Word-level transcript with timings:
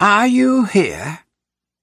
Are 0.00 0.26
you 0.26 0.64
here? 0.64 1.20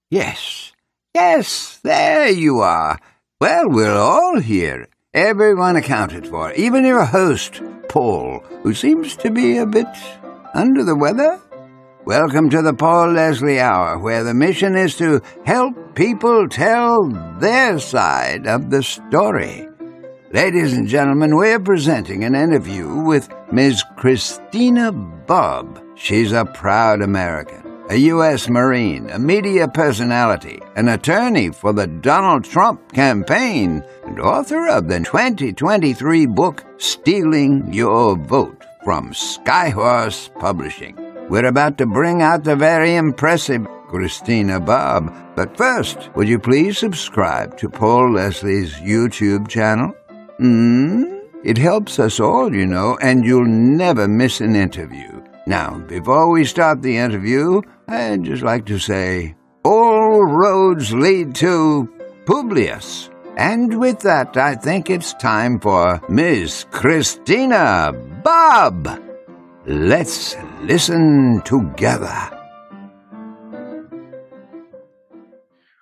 Yes. 0.09 0.73
Yes, 1.15 1.79
there 1.81 2.27
you 2.27 2.59
are. 2.59 2.99
Well, 3.39 3.69
we're 3.69 3.95
all 3.95 4.41
here. 4.41 4.89
Everyone 5.13 5.77
accounted 5.77 6.27
for, 6.27 6.51
even 6.51 6.85
your 6.85 7.05
host, 7.05 7.61
Paul, 7.87 8.43
who 8.63 8.73
seems 8.73 9.15
to 9.15 9.31
be 9.31 9.55
a 9.55 9.65
bit 9.65 9.87
under 10.53 10.83
the 10.83 10.95
weather. 10.95 11.39
Welcome 12.03 12.49
to 12.49 12.61
the 12.61 12.73
Paul 12.73 13.13
Leslie 13.13 13.61
Hour, 13.61 13.97
where 13.97 14.25
the 14.25 14.33
mission 14.33 14.75
is 14.75 14.97
to 14.97 15.21
help 15.45 15.95
people 15.95 16.49
tell 16.49 17.07
their 17.39 17.79
side 17.79 18.45
of 18.45 18.71
the 18.71 18.83
story. 18.83 19.69
Ladies 20.33 20.73
and 20.73 20.85
gentlemen, 20.85 21.37
we're 21.37 21.61
presenting 21.61 22.25
an 22.25 22.35
interview 22.35 22.93
with 23.03 23.29
Ms. 23.53 23.83
Christina 23.95 24.91
Bobb. 24.91 25.81
She's 25.95 26.33
a 26.33 26.43
proud 26.43 27.01
American, 27.01 27.60
a 27.91 27.97
U.S. 27.97 28.47
Marine, 28.47 29.09
a 29.09 29.19
media 29.19 29.67
personality, 29.67 30.61
an 30.77 30.87
attorney 30.87 31.49
for 31.49 31.73
the 31.73 31.87
Donald 31.87 32.45
Trump 32.45 32.93
campaign, 32.93 33.83
and 34.05 34.17
author 34.17 34.65
of 34.69 34.87
the 34.87 35.01
2023 35.01 36.25
book 36.27 36.63
Stealing 36.77 37.73
Your 37.73 38.15
Vote 38.15 38.63
from 38.85 39.11
Skyhorse 39.11 40.33
Publishing. 40.39 40.95
We're 41.27 41.47
about 41.47 41.77
to 41.79 41.85
bring 41.85 42.21
out 42.21 42.45
the 42.45 42.55
very 42.55 42.95
impressive 42.95 43.67
Christina 43.89 44.61
Bobb, 44.61 45.13
But 45.35 45.57
first, 45.57 46.11
would 46.15 46.29
you 46.29 46.39
please 46.39 46.77
subscribe 46.77 47.57
to 47.57 47.67
Paul 47.67 48.13
Leslie's 48.13 48.73
YouTube 48.75 49.49
channel? 49.49 49.89
Hmm? 50.37 51.03
It 51.43 51.57
helps 51.57 51.99
us 51.99 52.21
all, 52.21 52.55
you 52.55 52.65
know, 52.65 52.97
and 53.01 53.25
you'll 53.25 53.43
never 53.43 54.07
miss 54.07 54.39
an 54.39 54.55
interview. 54.55 55.21
Now, 55.47 55.79
before 55.87 56.29
we 56.29 56.45
start 56.45 56.81
the 56.81 56.97
interview, 56.97 57.61
I'd 57.91 58.23
just 58.23 58.41
like 58.41 58.65
to 58.67 58.79
say 58.79 59.35
all 59.65 60.23
roads 60.23 60.93
lead 60.93 61.35
to 61.35 61.89
Publius. 62.25 63.09
And 63.35 63.81
with 63.81 63.99
that, 63.99 64.37
I 64.37 64.55
think 64.55 64.89
it's 64.89 65.13
time 65.15 65.59
for 65.59 66.01
Miss 66.07 66.65
Christina 66.71 67.91
Bobb. 68.23 68.87
Let's 69.65 70.37
listen 70.61 71.41
together. 71.43 72.15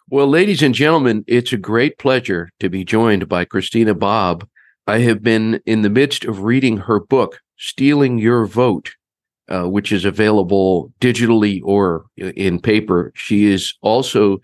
Well, 0.10 0.28
ladies 0.28 0.64
and 0.64 0.74
gentlemen, 0.74 1.24
it's 1.28 1.54
a 1.54 1.58
great 1.58 2.00
pleasure 2.00 2.50
to 2.60 2.70
be 2.70 2.84
joined 2.84 3.30
by 3.30 3.46
Christina 3.46 3.94
Bobb. 3.94 4.48
I 4.88 5.00
have 5.02 5.22
been 5.22 5.62
in 5.68 5.84
the 5.84 5.92
midst 5.92 6.26
of 6.26 6.42
reading 6.42 6.78
her 6.78 7.00
book, 7.00 7.42
Stealing 7.56 8.18
Your 8.18 8.48
Vote, 8.48 8.96
uh, 9.50 9.66
which 9.66 9.92
is 9.92 10.06
available 10.06 10.92
digitally 11.02 11.62
or 11.64 12.06
in 12.18 12.60
paper. 12.60 13.12
She 13.16 13.52
is 13.52 13.74
also 13.82 14.40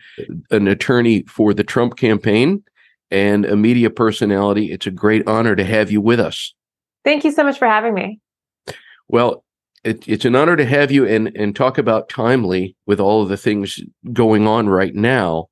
an 0.51 0.67
attorney 0.67 1.23
for 1.23 1.53
the 1.53 1.63
Trump 1.63 1.97
campaign 1.97 2.63
and 3.11 3.45
a 3.45 3.55
media 3.55 3.89
personality. 3.89 4.71
It's 4.71 4.87
a 4.87 4.91
great 4.91 5.27
honor 5.27 5.55
to 5.55 5.63
have 5.63 5.91
you 5.91 6.01
with 6.01 6.19
us. 6.19 6.53
Thank 7.03 7.23
you 7.23 7.31
so 7.31 7.43
much 7.43 7.59
for 7.59 7.67
having 7.67 7.93
me. 7.93 8.19
Well, 9.07 9.43
it, 9.83 10.07
it's 10.07 10.25
an 10.25 10.35
honor 10.35 10.55
to 10.55 10.65
have 10.65 10.91
you 10.91 11.05
and, 11.07 11.31
and 11.35 11.55
talk 11.55 11.77
about 11.77 12.09
timely 12.09 12.75
with 12.87 12.99
all 12.99 13.21
of 13.21 13.29
the 13.29 13.37
things 13.37 13.79
going 14.11 14.47
on 14.47 14.67
right 14.67 14.95
now 14.95 15.49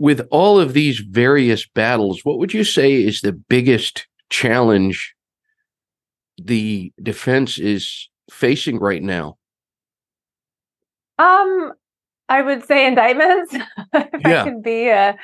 with 0.00 0.26
all 0.30 0.58
of 0.58 0.72
these 0.72 1.00
various 1.00 1.66
battles, 1.66 2.24
what 2.24 2.38
would 2.38 2.54
you 2.54 2.64
say 2.64 2.94
is 2.94 3.20
the 3.20 3.34
biggest 3.34 4.08
challenge 4.30 5.14
the 6.44 6.92
defense 7.02 7.58
is 7.58 8.08
facing 8.30 8.78
right 8.78 9.02
now? 9.02 9.36
Um, 11.18 11.72
I 12.28 12.42
would 12.42 12.64
say 12.64 12.86
indictments. 12.86 13.54
if 13.94 14.20
yeah. 14.24 14.42
I 14.42 14.44
can 14.44 14.62
be 14.62 14.90
uh, 14.90 15.14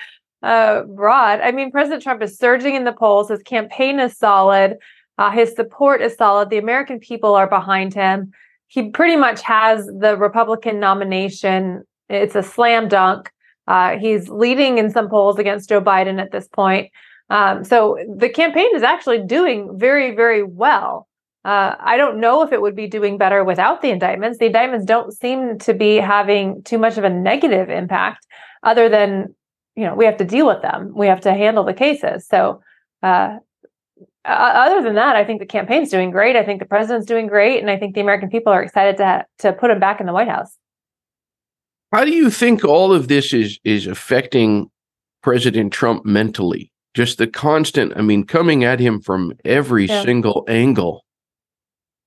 uh, 0.43 0.83
broad, 0.83 1.41
I 1.41 1.53
mean, 1.53 1.71
President 1.71 2.03
Trump 2.03 2.23
is 2.23 2.37
surging 2.37 2.75
in 2.75 2.85
the 2.85 2.93
polls. 2.93 3.29
His 3.29 3.43
campaign 3.43 3.99
is 4.01 4.17
solid. 4.17 4.77
Uh, 5.19 5.31
his 5.31 5.55
support 5.55 6.03
is 6.03 6.15
solid. 6.15 6.51
The 6.51 6.59
American 6.59 6.99
people 6.99 7.35
are 7.35 7.49
behind 7.49 7.95
him. 7.95 8.33
He 8.69 8.91
pretty 8.91 9.17
much 9.17 9.41
has 9.43 9.87
the 9.87 10.17
Republican 10.19 10.81
nomination. 10.81 11.85
It's 12.09 12.35
a 12.35 12.43
slam 12.43 12.89
dunk. 12.89 13.31
Uh, 13.67 13.97
he's 13.97 14.29
leading 14.29 14.79
in 14.79 14.91
some 14.91 15.09
polls 15.09 15.39
against 15.39 15.69
Joe 15.69 15.81
Biden 15.81 16.21
at 16.21 16.33
this 16.33 16.49
point. 16.49 16.91
Um, 17.29 17.65
so 17.65 17.99
the 18.17 18.29
campaign 18.29 18.75
is 18.75 18.83
actually 18.83 19.23
doing 19.23 19.79
very, 19.79 20.15
very 20.15 20.43
well. 20.43 21.09
Uh, 21.45 21.77
I 21.79 21.97
don't 21.97 22.19
know 22.19 22.43
if 22.43 22.53
it 22.53 22.61
would 22.61 22.75
be 22.75 22.89
doing 22.89 23.19
better 23.19 23.45
without 23.45 23.83
the 23.83 23.91
indictments. 23.91 24.39
The 24.39 24.47
indictments 24.47 24.85
don't 24.85 25.13
seem 25.13 25.59
to 25.61 25.75
be 25.75 25.97
having 25.97 26.63
too 26.65 26.79
much 26.79 26.99
of 26.99 27.05
a 27.05 27.11
negative 27.11 27.71
impact, 27.71 28.27
other 28.65 28.89
than 28.89 29.35
you 29.77 29.85
know 29.85 29.95
we 29.95 30.05
have 30.07 30.17
to 30.17 30.25
deal 30.25 30.47
with 30.47 30.63
them. 30.63 30.93
We 30.95 31.07
have 31.07 31.21
to 31.21 31.33
handle 31.33 31.63
the 31.63 31.75
cases. 31.75 32.27
So 32.27 32.61
uh, 33.05 33.39
other 34.25 34.83
than 34.83 34.97
that, 34.97 35.15
I 35.15 35.25
think 35.25 35.39
the 35.39 35.47
campaign's 35.47 35.89
doing 35.89 36.11
great. 36.11 36.35
I 36.35 36.45
think 36.45 36.59
the 36.59 36.67
president's 36.67 37.07
doing 37.07 37.29
great, 37.29 37.61
and 37.61 37.71
I 37.71 37.77
think 37.77 37.95
the 37.95 38.01
American 38.01 38.29
people 38.29 38.53
are 38.53 38.63
excited 38.63 38.97
to 38.97 39.25
to 39.39 39.53
put 39.53 39.71
him 39.71 39.79
back 39.79 40.01
in 40.01 40.07
the 40.07 40.13
White 40.13 40.29
House. 40.29 40.57
How 41.93 42.05
do 42.05 42.11
you 42.11 42.29
think 42.29 42.65
all 42.65 42.93
of 42.93 43.07
this 43.07 43.33
is 43.33 43.61
is 43.63 43.87
affecting 43.87 44.69
President 45.23 45.73
Trump 45.73 46.05
mentally? 46.05 46.73
Just 46.97 47.19
the 47.19 47.27
constant, 47.27 47.93
I 47.95 48.01
mean, 48.01 48.25
coming 48.25 48.65
at 48.65 48.81
him 48.81 49.03
from 49.03 49.35
every 49.45 49.85
yeah. 49.85 50.03
single 50.03 50.47
angle. 50.49 51.05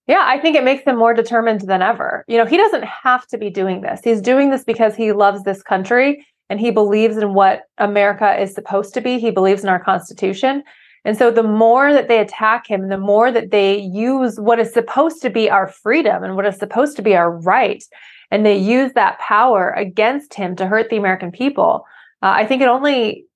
Yeah, 0.08 0.24
I 0.26 0.40
think 0.40 0.56
it 0.56 0.64
makes 0.64 0.84
him 0.84 0.98
more 0.98 1.14
determined 1.14 1.62
than 1.62 1.84
ever. 1.84 2.26
You 2.28 2.40
know, 2.40 2.48
he 2.48 2.58
doesn't 2.58 2.86
have 2.86 3.28
to 3.28 3.38
be 3.38 3.52
doing 3.52 3.82
this. 3.82 4.02
He's 4.04 4.20
doing 4.20 4.50
this 4.50 4.64
because 4.64 4.96
he 4.96 5.12
loves 5.12 5.44
this 5.44 5.62
country 5.62 6.26
and 6.50 6.60
he 6.60 6.72
believes 6.72 7.18
in 7.18 7.36
what 7.36 7.66
America 7.78 8.36
is 8.42 8.52
supposed 8.56 8.96
to 8.96 9.02
be. 9.02 9.20
He 9.20 9.30
believes 9.30 9.62
in 9.62 9.70
our 9.70 9.78
Constitution. 9.78 10.64
And 11.06 11.16
so 11.16 11.30
the 11.30 11.44
more 11.44 11.94
that 11.94 12.08
they 12.08 12.18
attack 12.18 12.66
him, 12.66 12.90
the 12.90 12.98
more 12.98 13.32
that 13.32 13.52
they 13.52 13.78
use 13.78 14.40
what 14.40 14.58
is 14.58 14.74
supposed 14.74 15.22
to 15.22 15.30
be 15.30 15.52
our 15.52 15.68
freedom 15.68 16.24
and 16.24 16.36
what 16.36 16.48
is 16.48 16.58
supposed 16.58 16.96
to 16.96 17.04
be 17.04 17.16
our 17.16 17.30
right 17.42 17.84
and 18.32 18.44
they 18.44 18.58
use 18.58 18.94
that 18.94 19.20
power 19.20 19.70
against 19.70 20.34
him 20.34 20.56
to 20.56 20.66
hurt 20.66 20.90
the 20.90 20.98
American 20.98 21.32
people, 21.32 21.86
uh, 22.24 22.34
I 22.34 22.48
think 22.48 22.64
it 22.64 22.68
only 22.68 23.28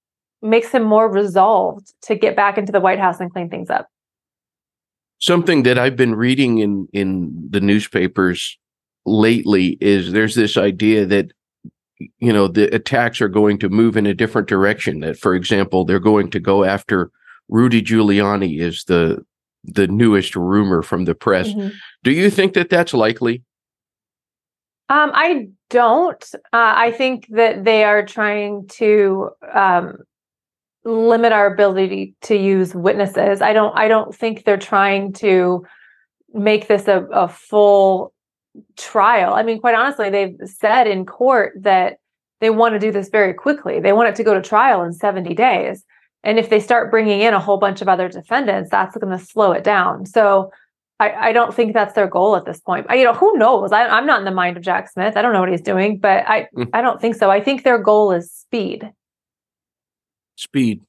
makes 0.44 0.70
him 0.70 0.84
more 0.84 1.10
resolved 1.10 1.94
to 2.04 2.16
get 2.16 2.36
back 2.36 2.58
into 2.58 2.72
the 2.72 2.80
White 2.80 3.00
House 3.00 3.20
and 3.20 3.32
clean 3.32 3.50
things 3.50 3.70
up. 3.70 3.88
Something 5.20 5.64
that 5.64 5.80
I've 5.80 5.96
been 5.96 6.16
reading 6.16 6.60
in 6.60 6.88
in 6.92 7.48
the 7.50 7.62
newspapers 7.62 8.58
lately 9.06 9.78
is 9.82 10.12
there's 10.12 10.36
this 10.36 10.58
idea 10.58 11.06
that 11.06 11.32
you 12.20 12.34
know 12.34 12.48
the 12.48 12.74
attacks 12.76 13.22
are 13.22 13.30
going 13.30 13.58
to 13.60 13.70
move 13.70 13.96
in 13.96 14.06
a 14.06 14.14
different 14.14 14.48
direction 14.48 15.00
that 15.00 15.18
for 15.18 15.36
example 15.36 15.86
they're 15.86 16.00
going 16.00 16.30
to 16.32 16.40
go 16.40 16.64
after 16.64 17.12
Rudy 17.48 17.82
Giuliani 17.82 18.60
is 18.60 18.84
the 18.86 19.26
the 19.64 19.88
newest 19.88 20.36
rumor 20.36 20.82
from 20.82 21.06
the 21.06 21.16
press. 21.16 21.48
Mm-hmm. 21.48 21.70
Do 22.04 22.12
you 22.12 22.30
think 22.30 22.54
that 22.54 22.70
that's 22.70 22.94
likely? 22.94 23.44
Um, 24.90 25.12
I 25.14 25.48
don't. 25.70 26.24
Uh, 26.52 26.74
I 26.76 26.92
think 26.92 27.28
that 27.30 27.64
they 27.64 27.86
are 27.86 28.06
trying 28.06 28.68
to 28.74 29.30
um, 29.54 30.00
limit 30.86 31.32
our 31.32 31.52
ability 31.52 32.16
to 32.22 32.36
use 32.36 32.76
witnesses. 32.76 33.42
I 33.42 33.54
don't. 33.54 33.78
I 33.78 33.88
don't 33.88 34.16
think 34.16 34.44
they're 34.44 34.58
trying 34.58 35.14
to 35.14 35.66
make 36.34 36.68
this 36.68 36.88
a, 36.88 37.06
a 37.12 37.28
full 37.28 38.14
trial. 38.78 39.34
I 39.34 39.44
mean, 39.44 39.60
quite 39.60 39.76
honestly, 39.76 40.10
they've 40.10 40.38
said 40.46 40.88
in 40.88 41.06
court 41.06 41.54
that 41.62 41.98
they 42.42 42.50
want 42.50 42.74
to 42.74 42.80
do 42.80 42.92
this 42.92 43.10
very 43.10 43.34
quickly. 43.34 43.80
They 43.80 43.94
want 43.94 44.10
it 44.10 44.16
to 44.16 44.24
go 44.24 44.34
to 44.34 44.42
trial 44.42 44.84
in 44.84 44.94
70 44.94 45.34
days. 45.34 45.86
And 46.24 46.40
if 46.40 46.50
they 46.50 46.60
start 46.60 46.92
bringing 46.92 47.22
in 47.22 47.34
a 47.34 47.40
whole 47.40 47.58
bunch 47.58 47.82
of 47.82 47.88
other 47.88 48.10
defendants, 48.10 48.70
that's 48.70 48.98
going 48.98 49.18
to 49.18 49.24
slow 49.24 49.52
it 49.52 49.64
down. 49.64 50.06
So 50.06 50.52
I, 51.00 51.30
I 51.30 51.32
don't 51.34 51.54
think 51.54 51.74
that's 51.74 51.94
their 51.94 52.08
goal 52.08 52.36
at 52.36 52.46
this 52.46 52.60
point. 52.60 52.86
I, 52.90 52.96
you 52.96 53.04
know, 53.04 53.14
who 53.14 53.38
knows? 53.38 53.72
I, 53.72 53.88
I'm 53.88 54.06
not 54.06 54.20
in 54.20 54.26
the 54.26 54.32
mind 54.32 54.58
of 54.58 54.64
Jack 54.64 54.90
Smith. 54.92 55.18
I 55.18 55.22
don't 55.22 55.34
know 55.34 55.40
what 55.40 55.50
he's 55.50 55.62
doing, 55.62 55.98
but 55.98 56.28
I, 56.28 56.48
mm. 56.56 56.70
I 56.74 56.82
don't 56.82 57.02
think 57.02 57.16
so. 57.16 57.30
I 57.30 57.42
think 57.42 57.64
their 57.64 57.78
goal 57.78 58.12
is 58.12 58.32
speed. 58.32 58.90
Speed. 60.36 60.82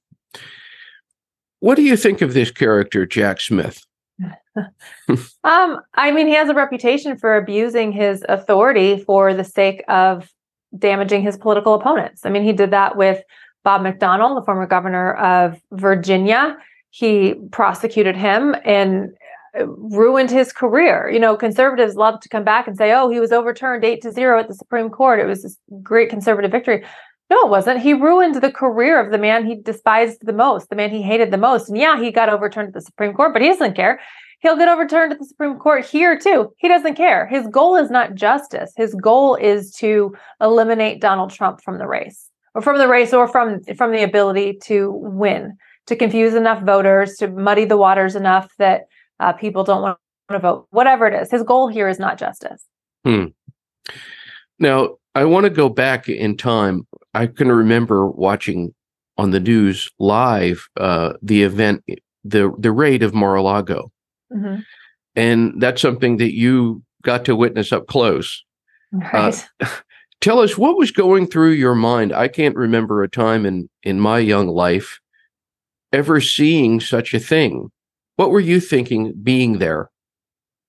What 1.60 1.76
do 1.76 1.82
you 1.82 1.96
think 1.96 2.20
of 2.20 2.34
this 2.34 2.50
character, 2.50 3.06
Jack 3.06 3.40
Smith? 3.40 3.84
um, 4.56 5.80
I 5.94 6.12
mean, 6.12 6.26
he 6.26 6.34
has 6.34 6.48
a 6.48 6.54
reputation 6.54 7.16
for 7.16 7.36
abusing 7.36 7.92
his 7.92 8.24
authority 8.28 8.98
for 8.98 9.34
the 9.34 9.44
sake 9.44 9.82
of 9.88 10.30
damaging 10.78 11.22
his 11.22 11.36
political 11.36 11.74
opponents. 11.74 12.24
I 12.24 12.30
mean, 12.30 12.44
he 12.44 12.52
did 12.52 12.70
that 12.70 12.96
with 12.96 13.22
Bob 13.64 13.82
McDonnell, 13.82 14.38
the 14.38 14.44
former 14.44 14.66
governor 14.66 15.14
of 15.14 15.60
Virginia. 15.72 16.56
He 16.90 17.34
prosecuted 17.50 18.16
him 18.16 18.54
and 18.64 19.10
ruined 19.56 20.30
his 20.30 20.52
career. 20.52 21.10
You 21.10 21.18
know, 21.18 21.36
conservatives 21.36 21.94
love 21.94 22.20
to 22.20 22.28
come 22.28 22.44
back 22.44 22.66
and 22.66 22.76
say, 22.76 22.92
"Oh, 22.92 23.08
he 23.08 23.20
was 23.20 23.32
overturned 23.32 23.84
eight 23.84 24.02
to 24.02 24.12
zero 24.12 24.38
at 24.38 24.48
the 24.48 24.54
Supreme 24.54 24.90
Court. 24.90 25.20
It 25.20 25.26
was 25.26 25.42
this 25.42 25.56
great 25.82 26.10
conservative 26.10 26.50
victory." 26.50 26.84
No, 27.30 27.46
it 27.46 27.48
wasn't. 27.48 27.80
He 27.80 27.94
ruined 27.94 28.36
the 28.36 28.52
career 28.52 29.00
of 29.00 29.10
the 29.10 29.18
man 29.18 29.46
he 29.46 29.54
despised 29.54 30.26
the 30.26 30.32
most, 30.32 30.68
the 30.68 30.76
man 30.76 30.90
he 30.90 31.02
hated 31.02 31.30
the 31.30 31.38
most. 31.38 31.68
And 31.68 31.78
yeah, 31.78 31.98
he 31.98 32.10
got 32.10 32.28
overturned 32.28 32.68
at 32.68 32.74
the 32.74 32.80
Supreme 32.80 33.14
Court, 33.14 33.32
but 33.32 33.42
he 33.42 33.48
doesn't 33.48 33.74
care. 33.74 34.00
He'll 34.40 34.58
get 34.58 34.68
overturned 34.68 35.12
at 35.12 35.18
the 35.18 35.24
Supreme 35.24 35.58
Court 35.58 35.86
here 35.86 36.18
too. 36.18 36.52
He 36.58 36.68
doesn't 36.68 36.96
care. 36.96 37.26
His 37.26 37.46
goal 37.46 37.76
is 37.76 37.90
not 37.90 38.14
justice. 38.14 38.72
His 38.76 38.94
goal 38.94 39.36
is 39.36 39.72
to 39.76 40.14
eliminate 40.38 41.00
Donald 41.00 41.30
Trump 41.30 41.62
from 41.62 41.78
the 41.78 41.86
race, 41.86 42.28
or 42.54 42.60
from 42.60 42.76
the 42.76 42.88
race, 42.88 43.14
or 43.14 43.26
from 43.26 43.62
from 43.74 43.92
the 43.92 44.02
ability 44.02 44.58
to 44.64 44.92
win, 44.92 45.56
to 45.86 45.96
confuse 45.96 46.34
enough 46.34 46.62
voters, 46.62 47.16
to 47.16 47.28
muddy 47.28 47.64
the 47.64 47.78
waters 47.78 48.14
enough 48.14 48.52
that 48.58 48.82
uh, 49.18 49.32
people 49.32 49.64
don't 49.64 49.80
want 49.80 49.98
to 50.28 50.38
vote. 50.38 50.66
Whatever 50.70 51.06
it 51.06 51.22
is, 51.22 51.30
his 51.30 51.42
goal 51.42 51.68
here 51.68 51.88
is 51.88 51.98
not 51.98 52.18
justice. 52.18 52.66
Hmm. 53.02 53.26
Now, 54.58 54.96
I 55.14 55.24
want 55.24 55.44
to 55.44 55.50
go 55.50 55.68
back 55.68 56.08
in 56.08 56.36
time. 56.36 56.86
I 57.14 57.26
can 57.26 57.50
remember 57.50 58.08
watching 58.08 58.74
on 59.16 59.30
the 59.30 59.40
news 59.40 59.90
live 59.98 60.68
uh, 60.78 61.14
the 61.22 61.42
event, 61.42 61.84
the 62.24 62.52
the 62.58 62.72
raid 62.72 63.02
of 63.02 63.14
Mar-a-Lago, 63.14 63.92
mm-hmm. 64.32 64.60
and 65.14 65.60
that's 65.60 65.80
something 65.80 66.16
that 66.16 66.34
you 66.34 66.82
got 67.02 67.24
to 67.26 67.36
witness 67.36 67.72
up 67.72 67.86
close. 67.86 68.44
Right. 68.92 69.46
Uh, 69.60 69.66
tell 70.20 70.40
us 70.40 70.58
what 70.58 70.76
was 70.76 70.90
going 70.90 71.26
through 71.26 71.52
your 71.52 71.74
mind. 71.74 72.12
I 72.12 72.28
can't 72.28 72.56
remember 72.56 73.02
a 73.02 73.08
time 73.08 73.46
in 73.46 73.68
in 73.82 74.00
my 74.00 74.18
young 74.18 74.48
life 74.48 74.98
ever 75.92 76.20
seeing 76.20 76.80
such 76.80 77.14
a 77.14 77.20
thing. 77.20 77.70
What 78.16 78.30
were 78.30 78.40
you 78.40 78.58
thinking 78.58 79.12
being 79.22 79.58
there? 79.58 79.90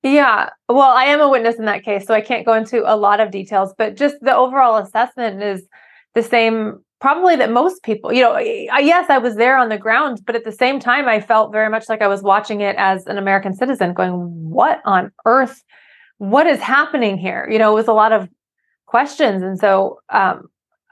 Yeah. 0.06 0.52
Well, 0.70 0.82
I 0.92 1.06
am 1.06 1.20
a 1.20 1.28
witness 1.28 1.56
in 1.56 1.66
that 1.66 1.84
case, 1.84 2.06
so 2.06 2.14
I 2.14 2.22
can't 2.22 2.46
go 2.46 2.54
into 2.54 2.84
a 2.86 2.94
lot 2.96 3.20
of 3.20 3.32
details, 3.32 3.74
but 3.76 3.96
just 3.96 4.18
the 4.22 4.36
overall 4.36 4.78
assessment 4.78 5.42
is 5.42 5.68
the 6.14 6.22
same 6.22 6.84
probably 7.02 7.36
that 7.38 7.52
most 7.52 7.82
people, 7.82 8.14
you 8.14 8.22
know, 8.22 8.38
yes, 8.38 9.10
I 9.10 9.18
was 9.18 9.36
there 9.36 9.58
on 9.58 9.70
the 9.70 9.80
ground, 9.80 10.22
but 10.28 10.36
at 10.36 10.44
the 10.44 10.52
same 10.52 10.80
time 10.80 11.08
I 11.08 11.20
felt 11.20 11.52
very 11.52 11.70
much 11.70 11.90
like 11.90 12.04
I 12.04 12.08
was 12.08 12.22
watching 12.22 12.62
it 12.62 12.76
as 12.78 13.08
an 13.08 13.18
American 13.18 13.56
citizen 13.56 13.94
going, 13.94 14.14
what 14.14 14.80
on 14.86 15.12
earth 15.26 15.64
what 16.18 16.48
is 16.48 16.60
happening 16.60 17.18
here? 17.18 17.48
You 17.52 17.60
know, 17.60 17.72
it 17.72 17.76
was 17.76 17.88
a 17.88 17.94
lot 17.94 18.14
of 18.14 18.30
questions 18.86 19.42
and 19.42 19.58
so 19.58 20.00
um, 20.10 20.48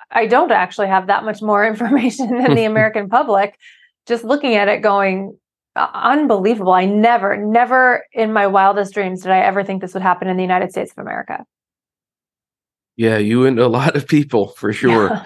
I 0.09 0.25
don't 0.25 0.51
actually 0.51 0.88
have 0.88 1.06
that 1.06 1.24
much 1.24 1.39
more 1.42 1.63
information 1.74 2.36
than 2.36 2.56
the 2.56 2.66
American 2.74 3.09
public 3.09 3.59
just 4.07 4.24
looking 4.24 4.56
at 4.56 4.68
it 4.68 4.81
going 4.81 5.38
unbelievable. 5.75 6.74
I 6.74 6.86
never, 6.86 7.38
never 7.38 8.06
in 8.14 8.34
my 8.34 8.48
wildest 8.48 8.94
dreams 8.94 9.22
did 9.22 9.31
I 9.31 9.40
ever 9.40 9.64
think 9.64 9.81
this 9.81 9.94
would 9.94 10.04
happen 10.04 10.28
in 10.28 10.38
the 10.38 10.44
United 10.44 10.72
States 10.72 10.92
of 10.92 11.00
America. 11.00 11.46
Yeah, 12.96 13.18
you 13.18 13.46
and 13.46 13.60
a 13.60 13.68
lot 13.68 13.96
of 13.96 14.08
people 14.08 14.50
for 14.50 14.72
sure. 14.74 15.10
Yeah. 15.10 15.25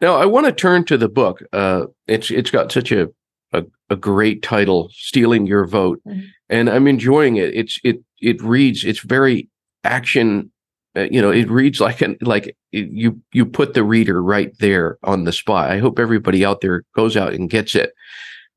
Now, 0.00 0.16
I 0.16 0.26
want 0.26 0.46
to 0.46 0.52
turn 0.52 0.84
to 0.86 0.98
the 0.98 1.08
book. 1.08 1.42
Uh, 1.52 1.86
it's 2.06 2.30
it's 2.30 2.50
got 2.50 2.72
such 2.72 2.92
a, 2.92 3.08
a, 3.52 3.64
a 3.90 3.96
great 3.96 4.42
title, 4.42 4.90
"Stealing 4.92 5.46
Your 5.46 5.66
Vote," 5.66 6.00
mm-hmm. 6.06 6.26
and 6.48 6.68
I'm 6.68 6.86
enjoying 6.86 7.36
it. 7.36 7.54
It's 7.54 7.78
it 7.84 8.02
it 8.20 8.42
reads. 8.42 8.84
It's 8.84 9.00
very 9.00 9.48
action. 9.84 10.50
Uh, 10.96 11.06
you 11.10 11.20
know, 11.20 11.30
it 11.30 11.48
reads 11.48 11.80
like 11.80 12.00
an 12.00 12.16
like 12.20 12.56
it, 12.72 12.88
you 12.90 13.20
you 13.32 13.46
put 13.46 13.74
the 13.74 13.84
reader 13.84 14.22
right 14.22 14.52
there 14.58 14.98
on 15.04 15.24
the 15.24 15.32
spot. 15.32 15.70
I 15.70 15.78
hope 15.78 15.98
everybody 15.98 16.44
out 16.44 16.60
there 16.60 16.84
goes 16.94 17.16
out 17.16 17.32
and 17.32 17.48
gets 17.48 17.74
it. 17.74 17.92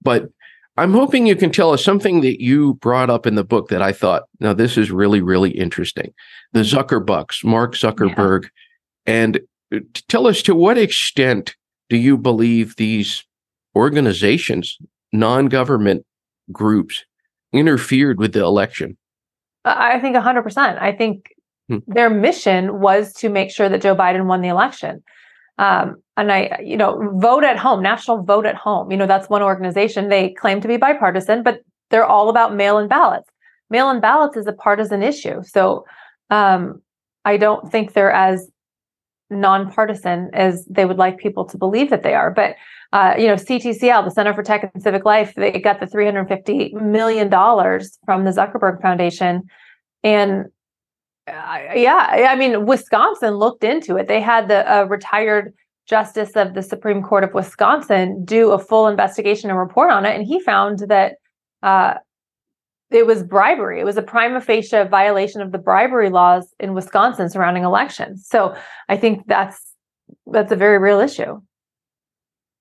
But 0.02 0.30
I'm 0.78 0.94
hoping 0.94 1.26
you 1.26 1.36
can 1.36 1.52
tell 1.52 1.72
us 1.74 1.84
something 1.84 2.22
that 2.22 2.42
you 2.42 2.76
brought 2.76 3.10
up 3.10 3.26
in 3.26 3.36
the 3.36 3.44
book 3.44 3.70
that 3.70 3.82
I 3.82 3.92
thought, 3.92 4.24
now 4.40 4.54
this 4.54 4.78
is 4.78 4.92
really, 4.92 5.22
really 5.22 5.50
interesting. 5.50 6.14
The. 6.54 6.62
Zuckerbucks, 6.62 7.44
Mark 7.44 7.74
Zuckerberg, 7.74 8.44
yeah. 8.44 9.14
and 9.14 9.40
uh, 9.74 9.80
tell 10.08 10.28
us 10.28 10.42
to 10.44 10.54
what 10.54 10.78
extent 10.78 11.56
do 11.90 11.98
you 11.98 12.18
believe 12.18 12.76
these 12.76 13.26
organizations, 13.76 14.78
non 15.12 15.48
government 15.48 16.06
groups, 16.52 17.04
interfered 17.52 18.20
with 18.20 18.34
the 18.34 18.44
election? 18.44 18.98
I 19.66 20.00
think 20.00 20.16
100%. 20.16 20.82
I 20.82 20.92
think 20.92 21.34
hmm. 21.68 21.80
their 21.88 22.10
mission 22.10 22.80
was 22.80 23.14
to 23.14 23.30
make 23.30 23.52
sure 23.52 23.68
that 23.68 23.82
Joe 23.82 23.96
Biden 23.96 24.26
won 24.26 24.42
the 24.42 24.48
election. 24.48 25.04
Um, 25.58 25.98
and 26.18 26.32
I, 26.32 26.60
you 26.64 26.78
know, 26.78 27.12
vote 27.16 27.44
at 27.44 27.58
home, 27.58 27.82
National 27.82 28.24
Vote 28.24 28.46
at 28.46 28.56
Home. 28.56 28.92
You 28.92 28.98
know, 28.98 29.08
that's 29.08 29.30
one 29.30 29.42
organization. 29.42 30.10
They 30.10 30.32
claim 30.32 30.62
to 30.62 30.68
be 30.68 30.78
bipartisan, 30.78 31.44
but 31.44 31.62
they're 31.90 32.06
all 32.06 32.30
about 32.30 32.56
mail-in 32.56 32.88
ballots. 32.88 33.30
Mail-in 33.70 34.00
ballots 34.00 34.38
is 34.38 34.48
a 34.48 34.54
partisan 34.54 35.04
issue. 35.04 35.42
So 35.44 35.86
um, 36.30 36.82
I 37.26 37.38
don't 37.38 37.72
think 37.72 37.94
they're 37.94 38.12
as 38.12 38.50
nonpartisan 39.30 40.30
as 40.34 40.66
they 40.66 40.86
would 40.86 40.98
like 40.98 41.18
people 41.18 41.46
to 41.46 41.58
believe 41.58 41.90
that 41.90 42.04
they 42.04 42.14
are. 42.14 42.32
But 42.32 42.56
uh, 42.94 43.16
you 43.18 43.28
know, 43.28 43.34
CTCL, 43.34 44.06
the 44.06 44.12
Center 44.12 44.34
for 44.34 44.44
Tech 44.44 44.72
and 44.74 44.82
Civic 44.82 45.04
Life, 45.04 45.34
they 45.36 45.52
got 45.60 45.82
the 45.82 45.88
350 45.88 46.74
million 46.76 47.30
dollars 47.30 48.00
from 48.06 48.24
the 48.24 48.32
Zuckerberg 48.32 48.82
Foundation, 48.82 49.44
and 50.04 50.46
yeah, 51.28 52.28
I 52.30 52.36
mean, 52.36 52.66
Wisconsin 52.66 53.36
looked 53.36 53.64
into 53.64 53.98
it. 53.98 54.08
They 54.08 54.22
had 54.22 54.48
the 54.48 54.72
uh, 54.72 54.84
retired 54.86 55.54
justice 55.88 56.32
of 56.36 56.54
the 56.54 56.62
Supreme 56.62 57.02
Court 57.02 57.24
of 57.24 57.34
Wisconsin 57.34 58.24
do 58.26 58.52
a 58.52 58.60
full 58.60 58.88
investigation 58.88 59.50
and 59.50 59.60
report 59.60 59.92
on 59.92 60.06
it, 60.06 60.16
and 60.16 60.26
he 60.26 60.40
found 60.40 60.80
that 60.88 61.16
uh, 61.64 61.96
it 62.92 63.06
was 63.06 63.24
bribery. 63.24 63.80
It 63.80 63.86
was 63.86 63.98
a 63.98 64.02
prima 64.02 64.42
facie 64.42 64.84
violation 64.84 65.42
of 65.42 65.52
the 65.52 65.58
bribery 65.58 66.10
laws 66.10 66.54
in 66.60 66.74
Wisconsin 66.74 67.30
surrounding 67.30 67.64
elections. 67.64 68.28
So 68.28 68.56
I 68.90 68.98
think 68.98 69.28
that's 69.28 69.62
that's 70.28 70.52
a 70.52 70.56
very 70.56 70.78
real 70.78 71.00
issue. 71.00 71.42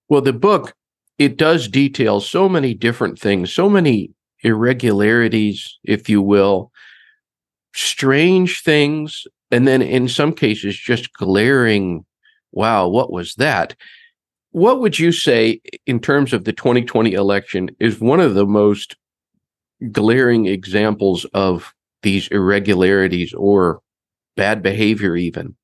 Well, 0.08 0.20
the 0.20 0.32
book 0.32 0.74
it 1.18 1.36
does 1.36 1.68
detail 1.68 2.20
so 2.20 2.48
many 2.48 2.74
different 2.74 3.18
things, 3.18 3.52
so 3.52 3.68
many 3.68 4.10
irregularities, 4.42 5.78
if 5.84 6.08
you 6.08 6.20
will, 6.20 6.70
strange 7.76 8.62
things, 8.62 9.26
and 9.50 9.68
then 9.68 9.82
in 9.82 10.08
some 10.08 10.32
cases, 10.32 10.76
just 10.76 11.12
glaring, 11.12 12.04
wow, 12.52 12.88
what 12.88 13.12
was 13.12 13.34
that? 13.34 13.76
What 14.50 14.80
would 14.80 14.98
you 14.98 15.12
say, 15.12 15.60
in 15.86 16.00
terms 16.00 16.32
of 16.32 16.44
the 16.44 16.52
2020 16.52 17.12
election, 17.12 17.70
is 17.78 18.00
one 18.00 18.20
of 18.20 18.34
the 18.34 18.46
most 18.46 18.96
glaring 19.92 20.46
examples 20.46 21.26
of 21.34 21.74
these 22.02 22.28
irregularities 22.28 23.34
or 23.34 23.80
bad 24.36 24.62
behavior, 24.62 25.14
even? 25.14 25.54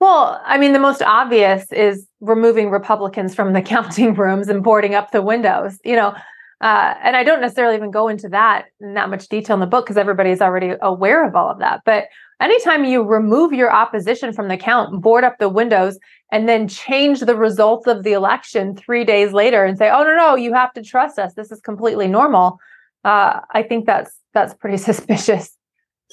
Well, 0.00 0.40
I 0.44 0.58
mean, 0.58 0.72
the 0.72 0.78
most 0.78 1.02
obvious 1.02 1.70
is 1.72 2.06
removing 2.20 2.70
Republicans 2.70 3.34
from 3.34 3.54
the 3.54 3.62
counting 3.74 4.14
rooms 4.14 4.48
and 4.48 4.62
boarding 4.62 4.94
up 4.94 5.10
the 5.10 5.22
windows. 5.22 5.78
You 5.84 5.96
know, 5.96 6.14
uh, 6.60 6.94
and 7.02 7.16
I 7.16 7.24
don't 7.24 7.40
necessarily 7.40 7.74
even 7.74 7.90
go 7.90 8.08
into 8.08 8.28
that 8.28 8.66
in 8.80 8.94
that 8.94 9.08
much 9.08 9.28
detail 9.28 9.54
in 9.54 9.60
the 9.60 9.66
book 9.66 9.86
because 9.86 9.96
everybody's 9.96 10.42
already 10.42 10.74
aware 10.82 11.26
of 11.26 11.34
all 11.34 11.50
of 11.50 11.58
that. 11.58 11.80
But 11.86 12.08
anytime 12.38 12.84
you 12.84 13.02
remove 13.02 13.54
your 13.54 13.72
opposition 13.72 14.32
from 14.34 14.48
the 14.48 14.58
count, 14.58 15.00
board 15.00 15.24
up 15.24 15.38
the 15.38 15.48
windows, 15.48 15.98
and 16.30 16.48
then 16.48 16.68
change 16.68 17.20
the 17.20 17.34
results 17.34 17.86
of 17.86 18.02
the 18.02 18.12
election 18.12 18.76
three 18.76 19.04
days 19.04 19.32
later 19.32 19.64
and 19.64 19.78
say, 19.78 19.88
"Oh 19.90 20.02
no, 20.02 20.14
no, 20.14 20.34
you 20.36 20.52
have 20.52 20.72
to 20.74 20.82
trust 20.82 21.18
us. 21.18 21.32
This 21.34 21.50
is 21.50 21.60
completely 21.60 22.08
normal," 22.08 22.58
uh, 23.04 23.40
I 23.52 23.62
think 23.62 23.86
that's 23.86 24.12
that's 24.34 24.52
pretty 24.52 24.76
suspicious. 24.90 25.56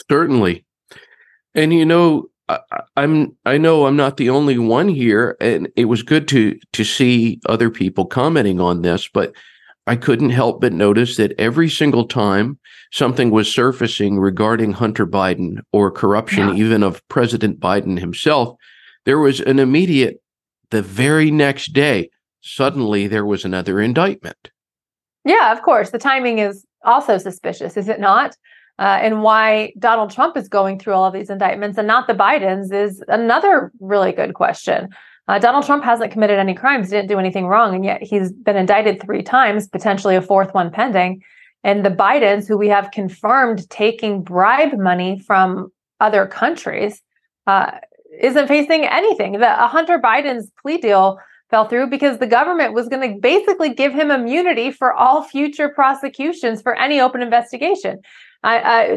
Certainly, 0.09 0.63
and 1.55 1.73
you 1.73 1.85
know, 1.85 2.29
I, 2.47 2.59
I'm 2.95 3.35
I 3.45 3.57
know 3.57 3.85
I'm 3.85 3.97
not 3.97 4.15
the 4.15 4.29
only 4.29 4.57
one 4.57 4.87
here, 4.87 5.35
and 5.41 5.67
it 5.75 5.85
was 5.85 6.03
good 6.03 6.29
to 6.29 6.57
to 6.71 6.85
see 6.85 7.41
other 7.47 7.69
people 7.69 8.05
commenting 8.05 8.61
on 8.61 8.81
this, 8.81 9.09
but 9.09 9.33
I 9.87 9.95
couldn't 9.95 10.31
help 10.31 10.59
but 10.61 10.73
notice 10.73 11.15
that 11.15 11.33
every 11.39 11.69
single 11.69 12.05
time 12.05 12.59
something 12.91 13.31
was 13.31 13.53
surfacing 13.53 14.19
regarding 14.19 14.73
Hunter 14.73 15.07
Biden 15.07 15.59
or 15.71 15.89
corruption, 15.91 16.49
yeah. 16.49 16.65
even 16.65 16.83
of 16.83 17.07
President 17.07 17.59
Biden 17.59 17.99
himself, 17.99 18.57
there 19.05 19.19
was 19.19 19.39
an 19.39 19.59
immediate, 19.59 20.21
the 20.69 20.81
very 20.81 21.31
next 21.31 21.71
day, 21.71 22.09
suddenly 22.41 23.07
there 23.07 23.25
was 23.25 23.45
another 23.45 23.79
indictment. 23.79 24.51
Yeah, 25.23 25.53
of 25.53 25.61
course. 25.61 25.91
The 25.91 25.99
timing 25.99 26.39
is 26.39 26.65
also 26.83 27.17
suspicious, 27.17 27.77
is 27.77 27.87
it 27.87 27.99
not? 27.99 28.35
Uh, 28.79 28.99
and 29.01 29.23
why 29.23 29.73
Donald 29.79 30.11
Trump 30.11 30.37
is 30.37 30.47
going 30.47 30.77
through 30.77 30.93
all 30.93 31.05
of 31.05 31.13
these 31.13 31.29
indictments 31.29 31.77
and 31.77 31.87
not 31.87 32.07
the 32.07 32.13
Bidens 32.13 32.71
is 32.71 33.03
another 33.07 33.71
really 33.79 34.11
good 34.11 34.33
question. 34.33 34.89
Uh, 35.27 35.39
Donald 35.39 35.65
Trump 35.65 35.83
hasn't 35.83 36.11
committed 36.11 36.39
any 36.39 36.53
crimes, 36.53 36.89
didn't 36.89 37.09
do 37.09 37.19
anything 37.19 37.47
wrong, 37.47 37.75
and 37.75 37.83
yet 37.83 38.01
he's 38.01 38.31
been 38.31 38.55
indicted 38.55 39.01
three 39.01 39.21
times, 39.21 39.67
potentially 39.67 40.15
a 40.15 40.21
fourth 40.21 40.53
one 40.53 40.71
pending. 40.71 41.21
And 41.63 41.85
the 41.85 41.89
Bidens, 41.89 42.47
who 42.47 42.57
we 42.57 42.69
have 42.69 42.91
confirmed 42.91 43.69
taking 43.69 44.23
bribe 44.23 44.77
money 44.77 45.19
from 45.19 45.71
other 45.99 46.27
countries, 46.27 47.01
uh, 47.45 47.71
isn't 48.21 48.47
facing 48.47 48.85
anything. 48.85 49.33
The 49.33 49.49
Hunter 49.49 49.99
Biden's 49.99 50.49
plea 50.61 50.77
deal 50.77 51.19
fell 51.49 51.67
through 51.67 51.89
because 51.89 52.19
the 52.19 52.27
government 52.27 52.73
was 52.73 52.87
going 52.87 53.13
to 53.13 53.19
basically 53.19 53.73
give 53.73 53.93
him 53.93 54.11
immunity 54.11 54.71
for 54.71 54.93
all 54.93 55.23
future 55.23 55.69
prosecutions 55.69 56.61
for 56.61 56.75
any 56.75 56.99
open 56.99 57.21
investigation. 57.21 58.01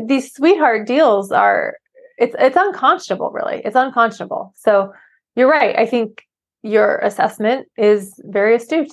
these 0.06 0.32
sweetheart 0.32 0.86
deals 0.86 1.32
are 1.32 1.76
it's 2.18 2.36
it's 2.38 2.56
unconscionable, 2.56 3.30
really. 3.30 3.62
It's 3.64 3.76
unconscionable. 3.76 4.52
So 4.54 4.92
you're 5.36 5.50
right. 5.50 5.78
I 5.78 5.86
think 5.86 6.22
your 6.62 6.98
assessment 6.98 7.68
is 7.76 8.14
very 8.24 8.56
astute. 8.56 8.92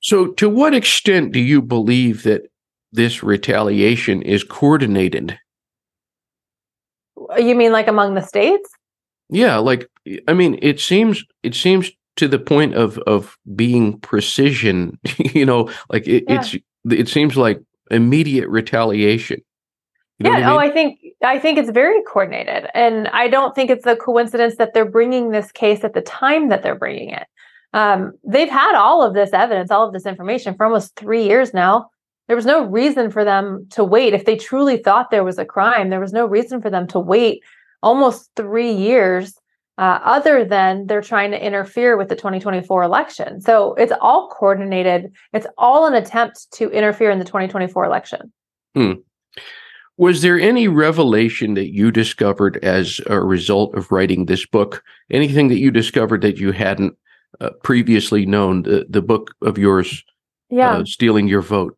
So, 0.00 0.28
to 0.32 0.48
what 0.48 0.74
extent 0.74 1.32
do 1.32 1.40
you 1.40 1.62
believe 1.62 2.24
that 2.24 2.42
this 2.92 3.22
retaliation 3.22 4.22
is 4.22 4.44
coordinated? 4.44 5.38
Uh, 7.16 7.36
you 7.36 7.54
mean 7.54 7.72
like 7.72 7.88
among 7.88 8.14
the 8.14 8.20
states? 8.20 8.68
Yeah, 9.30 9.56
like 9.58 9.88
I 10.28 10.34
mean, 10.34 10.58
it 10.60 10.80
seems 10.80 11.24
it 11.42 11.54
seems 11.54 11.90
to 12.16 12.28
the 12.28 12.38
point 12.38 12.74
of 12.74 12.98
of 13.06 13.38
being 13.54 13.98
precision. 14.00 14.98
You 15.34 15.46
know, 15.46 15.70
like 15.88 16.06
it, 16.06 16.24
yeah. 16.28 16.40
it's 16.40 16.56
it 16.90 17.08
seems 17.08 17.36
like 17.36 17.62
immediate 17.90 18.48
retaliation. 18.48 19.40
You 20.18 20.30
know 20.30 20.36
yeah. 20.36 20.36
I 20.36 20.52
oh, 20.52 20.58
mean? 20.58 20.68
Oh, 20.68 20.70
I 20.70 20.70
think 20.70 20.98
I 21.22 21.38
think 21.38 21.58
it's 21.58 21.70
very 21.70 22.02
coordinated, 22.02 22.68
and 22.74 23.08
I 23.08 23.28
don't 23.28 23.54
think 23.54 23.70
it's 23.70 23.86
a 23.86 23.96
coincidence 23.96 24.56
that 24.56 24.74
they're 24.74 24.84
bringing 24.84 25.30
this 25.30 25.52
case 25.52 25.84
at 25.84 25.94
the 25.94 26.00
time 26.00 26.48
that 26.48 26.62
they're 26.62 26.78
bringing 26.78 27.10
it. 27.10 27.26
Um, 27.72 28.12
they've 28.24 28.50
had 28.50 28.74
all 28.74 29.02
of 29.02 29.14
this 29.14 29.32
evidence, 29.32 29.70
all 29.70 29.86
of 29.86 29.92
this 29.92 30.06
information 30.06 30.54
for 30.54 30.66
almost 30.66 30.96
three 30.96 31.24
years 31.24 31.54
now. 31.54 31.90
There 32.28 32.36
was 32.36 32.46
no 32.46 32.64
reason 32.64 33.10
for 33.10 33.24
them 33.24 33.66
to 33.70 33.84
wait. 33.84 34.14
If 34.14 34.24
they 34.24 34.36
truly 34.36 34.76
thought 34.76 35.10
there 35.10 35.24
was 35.24 35.38
a 35.38 35.44
crime, 35.44 35.90
there 35.90 36.00
was 36.00 36.12
no 36.12 36.26
reason 36.26 36.60
for 36.60 36.70
them 36.70 36.86
to 36.88 36.98
wait 36.98 37.42
almost 37.82 38.30
three 38.36 38.72
years, 38.72 39.34
uh, 39.78 39.98
other 40.04 40.44
than 40.44 40.86
they're 40.86 41.02
trying 41.02 41.30
to 41.32 41.44
interfere 41.44 41.96
with 41.96 42.08
the 42.08 42.14
2024 42.14 42.82
election. 42.82 43.40
So 43.40 43.74
it's 43.74 43.92
all 44.00 44.28
coordinated. 44.28 45.12
It's 45.32 45.46
all 45.58 45.86
an 45.86 45.94
attempt 45.94 46.52
to 46.52 46.70
interfere 46.70 47.10
in 47.10 47.18
the 47.18 47.24
2024 47.24 47.84
election. 47.84 48.32
Hmm. 48.74 48.92
Was 49.98 50.22
there 50.22 50.40
any 50.40 50.68
revelation 50.68 51.54
that 51.54 51.72
you 51.72 51.90
discovered 51.90 52.58
as 52.64 53.00
a 53.06 53.20
result 53.20 53.74
of 53.74 53.92
writing 53.92 54.26
this 54.26 54.46
book? 54.46 54.82
Anything 55.10 55.48
that 55.48 55.58
you 55.58 55.70
discovered 55.70 56.22
that 56.22 56.38
you 56.38 56.52
hadn't 56.52 56.96
uh, 57.40 57.50
previously 57.62 58.24
known? 58.24 58.62
The, 58.62 58.86
the 58.88 59.02
book 59.02 59.34
of 59.42 59.58
yours, 59.58 60.02
yeah, 60.48 60.78
uh, 60.78 60.84
stealing 60.84 61.28
your 61.28 61.42
vote. 61.42 61.76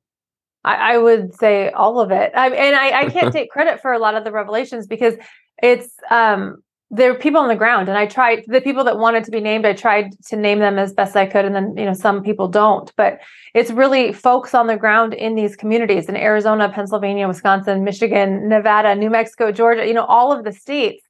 I, 0.64 0.94
I, 0.94 0.99
would 0.99 1.35
say 1.35 1.71
all 1.71 2.00
of 2.00 2.11
it. 2.11 2.33
I, 2.35 2.49
and 2.50 2.76
I, 2.76 3.00
I 3.00 3.11
can't 3.11 3.33
take 3.33 3.50
credit 3.50 3.83
for 3.83 3.92
a 3.92 3.99
lot 3.99 4.14
of 4.14 4.25
the 4.25 4.33
revelations 4.33 4.87
because 4.87 5.14
it's 5.62 5.92
um 6.11 6.62
there 6.94 7.10
are 7.10 7.14
people 7.14 7.40
on 7.40 7.48
the 7.48 7.56
ground 7.56 7.88
and 7.88 7.98
i 7.98 8.06
tried 8.06 8.44
the 8.46 8.60
people 8.60 8.84
that 8.84 8.98
wanted 8.98 9.24
to 9.24 9.30
be 9.30 9.40
named 9.40 9.66
i 9.66 9.72
tried 9.72 10.12
to 10.22 10.36
name 10.36 10.60
them 10.60 10.78
as 10.78 10.92
best 10.92 11.16
i 11.16 11.26
could 11.26 11.44
and 11.44 11.54
then 11.54 11.76
you 11.76 11.84
know 11.84 11.92
some 11.92 12.22
people 12.22 12.48
don't. 12.48 12.92
But 12.96 13.20
it's 13.54 13.70
really 13.70 14.12
folks 14.12 14.54
on 14.54 14.66
the 14.68 14.76
ground 14.76 15.12
in 15.12 15.34
these 15.34 15.56
communities 15.56 16.08
in 16.08 16.16
arizona 16.16 16.68
pennsylvania 16.68 17.26
wisconsin 17.26 17.84
michigan 17.84 18.48
nevada 18.48 18.94
new 18.94 19.10
mexico 19.10 19.50
georgia 19.50 19.86
you 19.86 19.94
know 19.94 20.04
all 20.04 20.32
of 20.32 20.44
the 20.44 20.52
states 20.52 21.04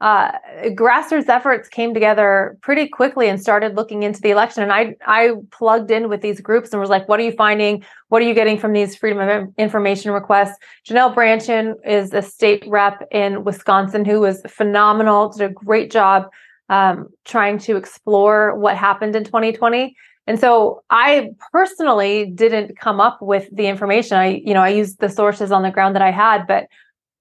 uh, 0.00 0.32
grassroots 0.68 1.28
efforts 1.28 1.68
came 1.68 1.92
together 1.92 2.56
pretty 2.62 2.88
quickly 2.88 3.28
and 3.28 3.40
started 3.40 3.76
looking 3.76 4.02
into 4.02 4.20
the 4.20 4.30
election. 4.30 4.62
And 4.62 4.72
I 4.72 4.96
I 5.06 5.32
plugged 5.50 5.90
in 5.90 6.08
with 6.08 6.22
these 6.22 6.40
groups 6.40 6.70
and 6.70 6.80
was 6.80 6.88
like, 6.88 7.06
"What 7.08 7.20
are 7.20 7.22
you 7.22 7.32
finding? 7.32 7.84
What 8.08 8.22
are 8.22 8.24
you 8.24 8.32
getting 8.34 8.58
from 8.58 8.72
these 8.72 8.96
freedom 8.96 9.18
of 9.20 9.52
information 9.58 10.12
requests?" 10.12 10.56
Janelle 10.88 11.14
Brandtjen 11.14 11.74
is 11.84 12.14
a 12.14 12.22
state 12.22 12.64
rep 12.66 13.06
in 13.10 13.44
Wisconsin 13.44 14.06
who 14.06 14.20
was 14.20 14.40
phenomenal, 14.48 15.28
did 15.28 15.50
a 15.50 15.52
great 15.52 15.90
job 15.90 16.30
um, 16.70 17.08
trying 17.26 17.58
to 17.58 17.76
explore 17.76 18.56
what 18.56 18.76
happened 18.76 19.14
in 19.14 19.24
2020. 19.24 19.94
And 20.26 20.38
so 20.38 20.82
I 20.88 21.30
personally 21.52 22.26
didn't 22.26 22.78
come 22.78 23.00
up 23.00 23.20
with 23.20 23.48
the 23.52 23.66
information. 23.66 24.16
I 24.16 24.40
you 24.46 24.54
know 24.54 24.62
I 24.62 24.70
used 24.70 25.00
the 25.00 25.10
sources 25.10 25.52
on 25.52 25.62
the 25.62 25.70
ground 25.70 25.94
that 25.94 26.02
I 26.02 26.10
had, 26.10 26.46
but 26.46 26.68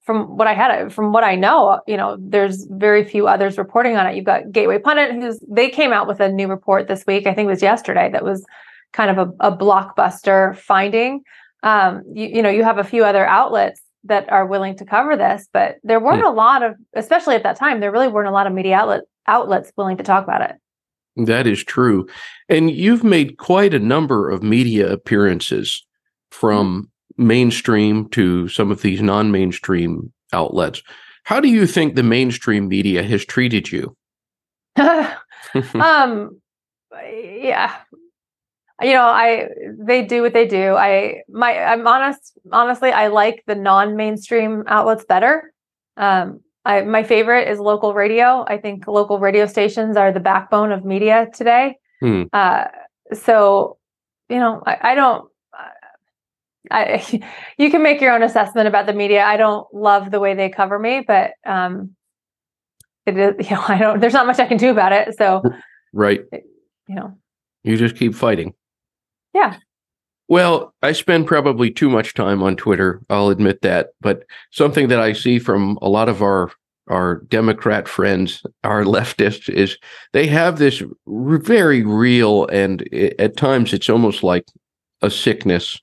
from 0.10 0.38
what 0.38 0.48
I 0.48 0.56
had, 0.56 0.92
from 0.92 1.14
what 1.14 1.24
I 1.24 1.36
know, 1.36 1.82
you 1.86 1.96
know, 1.96 2.18
there's 2.20 2.66
very 2.72 3.04
few 3.04 3.28
others 3.28 3.60
reporting 3.60 3.96
on 3.96 4.08
it. 4.08 4.16
You've 4.16 4.26
got 4.26 4.52
Gateway 4.52 4.80
Pundit, 4.80 5.12
who's 5.12 5.40
they 5.48 5.70
came 5.70 5.94
out 5.94 6.08
with 6.08 6.20
a 6.20 6.32
new 6.32 6.48
report 6.48 6.88
this 6.88 7.06
week. 7.06 7.28
I 7.28 7.34
think 7.36 7.46
it 7.46 7.52
was 7.52 7.62
yesterday. 7.62 8.10
That 8.12 8.24
was 8.24 8.44
kind 8.92 9.12
of 9.12 9.20
a, 9.20 9.52
a 9.52 9.56
blockbuster 9.56 10.58
finding. 10.58 11.22
Um, 11.62 12.02
you, 12.12 12.26
you 12.26 12.42
know, 12.42 12.50
you 12.50 12.64
have 12.64 12.80
a 12.80 12.84
few 12.84 13.06
other 13.06 13.24
outlets 13.24 13.82
that 14.06 14.28
are 14.32 14.48
willing 14.48 14.76
to 14.78 14.84
cover 14.84 15.16
this, 15.16 15.48
but 15.54 15.76
there 15.84 16.00
weren't 16.00 16.24
yeah. 16.24 16.32
a 16.32 16.34
lot 16.34 16.64
of, 16.64 16.74
especially 16.96 17.36
at 17.36 17.44
that 17.44 17.58
time, 17.58 17.80
there 17.80 17.92
really 17.92 18.08
weren't 18.08 18.30
a 18.30 18.32
lot 18.32 18.48
of 18.48 18.54
media 18.54 18.78
outlet 18.78 19.02
outlets 19.28 19.72
willing 19.78 19.98
to 19.98 20.04
talk 20.04 20.24
about 20.24 20.42
it. 20.42 20.56
That 21.28 21.46
is 21.46 21.64
true, 21.64 22.08
and 22.48 22.72
you've 22.72 23.04
made 23.04 23.38
quite 23.38 23.76
a 23.76 23.80
number 23.80 24.28
of 24.28 24.42
media 24.42 24.92
appearances 24.92 25.86
from 26.32 26.89
mainstream 27.20 28.08
to 28.10 28.48
some 28.48 28.72
of 28.72 28.82
these 28.82 29.02
non-mainstream 29.02 30.12
outlets. 30.34 30.82
How 31.24 31.40
do 31.40 31.50
you 31.50 31.68
think 31.68 31.96
the 31.96 32.04
mainstream 32.04 32.68
media 32.68 33.04
has 33.04 33.26
treated 33.26 33.72
you? 33.72 33.96
um 35.76 36.42
yeah. 37.04 37.76
You 38.82 38.94
know, 38.94 39.04
I 39.04 39.50
they 39.78 40.06
do 40.06 40.22
what 40.22 40.34
they 40.34 40.48
do. 40.48 40.76
I 40.76 41.24
my 41.30 41.58
I'm 41.58 41.86
honest 41.86 42.40
honestly, 42.52 42.92
I 42.92 43.08
like 43.08 43.44
the 43.46 43.56
non-mainstream 43.56 44.64
outlets 44.68 45.06
better. 45.06 45.54
Um 45.98 46.40
I 46.66 46.82
my 46.82 47.04
favorite 47.04 47.50
is 47.50 47.60
local 47.60 47.94
radio. 47.94 48.46
I 48.48 48.58
think 48.58 48.88
local 48.88 49.20
radio 49.20 49.46
stations 49.46 49.98
are 49.98 50.14
the 50.14 50.20
backbone 50.22 50.72
of 50.72 50.86
media 50.86 51.28
today. 51.34 51.78
Hmm. 52.00 52.24
Uh 52.32 52.66
so 53.14 53.78
you 54.30 54.38
know, 54.38 54.64
I, 54.66 54.92
I 54.92 54.96
don't 54.96 55.29
I, 56.72 57.04
you 57.58 57.70
can 57.72 57.84
make 57.84 58.02
your 58.02 58.14
own 58.14 58.24
assessment 58.24 58.68
about 58.68 58.86
the 58.86 58.94
media. 58.94 59.24
I 59.24 59.38
don't 59.38 59.72
love 59.74 60.12
the 60.12 60.20
way 60.20 60.34
they 60.34 60.50
cover 60.50 60.80
me, 60.80 61.04
but 61.06 61.32
um, 61.46 61.96
it 63.06 63.18
is, 63.18 63.34
you 63.50 63.56
know, 63.56 63.64
I 63.68 63.78
don't, 63.78 64.00
there's 64.00 64.14
not 64.14 64.28
much 64.28 64.40
I 64.40 64.46
can 64.46 64.58
do 64.58 64.70
about 64.70 64.92
it. 64.92 65.16
So, 65.18 65.44
right. 65.94 66.22
It, 66.32 66.46
you 66.88 66.96
know, 66.96 67.18
you 67.64 67.78
just 67.78 67.96
keep 67.96 68.16
fighting. 68.16 68.54
Yeah. 69.34 69.58
Well, 70.28 70.76
I 70.84 70.92
spend 70.92 71.28
probably 71.28 71.72
too 71.72 71.90
much 71.90 72.14
time 72.14 72.44
on 72.44 72.56
Twitter. 72.56 73.02
I'll 73.10 73.30
admit 73.30 73.62
that, 73.62 73.90
but 74.00 74.24
something 74.52 74.88
that 74.90 75.00
I 75.00 75.14
see 75.14 75.40
from 75.40 75.78
a 75.82 75.90
lot 75.90 76.10
of 76.10 76.22
our 76.22 76.52
our 76.88 77.18
Democrat 77.30 77.88
friends, 77.88 78.44
our 78.64 78.84
leftists, 78.96 79.48
is 79.50 79.78
they 80.14 80.26
have 80.28 80.58
this 80.58 80.82
very 81.08 81.84
real 81.84 82.48
and 82.48 82.92
at 83.20 83.38
times 83.38 83.74
it's 83.74 83.90
almost 83.90 84.24
like 84.24 84.46
a 85.02 85.10
sickness 85.10 85.80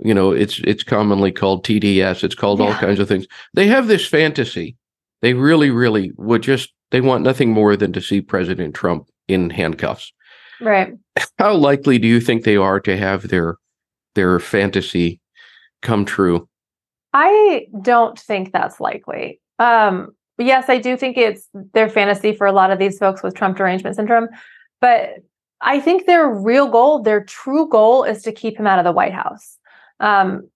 you 0.00 0.14
know 0.14 0.30
it's 0.30 0.60
it's 0.60 0.84
commonly 0.84 1.32
called 1.32 1.64
tds 1.64 2.22
it's 2.22 2.34
called 2.34 2.60
yeah. 2.60 2.66
all 2.66 2.74
kinds 2.74 3.00
of 3.00 3.08
things. 3.08 3.26
They 3.54 3.66
have 3.66 3.86
this 3.86 4.06
fantasy. 4.06 4.76
They 5.22 5.34
really 5.34 5.70
really 5.70 6.12
would 6.16 6.42
just 6.42 6.72
they 6.90 7.00
want 7.00 7.24
nothing 7.24 7.50
more 7.50 7.76
than 7.76 7.92
to 7.92 8.00
see 8.00 8.20
president 8.20 8.74
trump 8.74 9.08
in 9.26 9.50
handcuffs. 9.50 10.12
Right. 10.60 10.94
How 11.38 11.54
likely 11.54 11.98
do 11.98 12.08
you 12.08 12.20
think 12.20 12.44
they 12.44 12.56
are 12.56 12.80
to 12.80 12.96
have 12.96 13.28
their 13.28 13.56
their 14.14 14.40
fantasy 14.40 15.20
come 15.82 16.04
true? 16.04 16.48
I 17.12 17.66
don't 17.82 18.18
think 18.18 18.52
that's 18.52 18.80
likely. 18.80 19.40
Um 19.58 20.12
yes 20.38 20.68
i 20.68 20.78
do 20.78 20.96
think 20.96 21.16
it's 21.16 21.48
their 21.74 21.88
fantasy 21.88 22.32
for 22.32 22.46
a 22.46 22.52
lot 22.52 22.70
of 22.70 22.78
these 22.78 22.98
folks 22.98 23.22
with 23.22 23.34
trump 23.34 23.56
derangement 23.56 23.96
syndrome 23.96 24.28
but 24.80 25.10
i 25.60 25.78
think 25.80 26.06
their 26.06 26.28
real 26.28 26.68
goal 26.68 27.02
their 27.02 27.24
true 27.24 27.68
goal 27.68 28.04
is 28.04 28.22
to 28.22 28.32
keep 28.32 28.58
him 28.58 28.66
out 28.66 28.78
of 28.78 28.84
the 28.84 28.92
white 28.92 29.12
house 29.12 29.57
um, 30.00 30.48